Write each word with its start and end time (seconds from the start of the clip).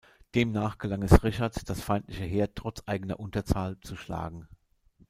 Demnach 0.33 0.79
gelang 0.79 1.03
es 1.03 1.21
Richard 1.23 1.69
das 1.69 1.79
feindliche 1.83 2.23
Heer 2.23 2.55
trotz 2.55 2.81
eigener 2.87 3.19
Unterzahl 3.19 3.79
zu 3.81 3.95
schlagen. 3.95 4.47